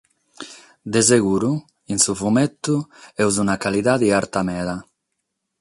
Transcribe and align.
De 0.95 1.03
seguru 1.09 1.51
in 1.93 1.97
su 2.05 2.11
fumetu 2.19 2.75
amus 3.21 3.35
una 3.43 3.59
calidade 3.63 4.07
arta 4.21 4.39
meda. 4.49 4.75